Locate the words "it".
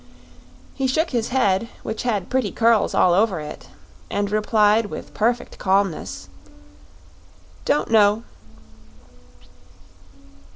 3.39-3.67